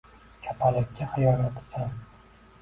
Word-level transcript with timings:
kapalakka 0.43 1.03
xiyonatisan. 1.11 1.89